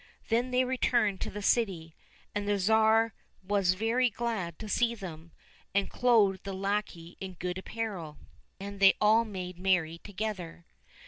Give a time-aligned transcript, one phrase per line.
[0.29, 1.93] Then they returned to the city,
[2.33, 3.13] and the Tsar
[3.47, 5.31] was very glad to see them,
[5.75, 8.17] and clothed the lackey in goodly apparel,
[8.59, 10.65] and they all made merry together.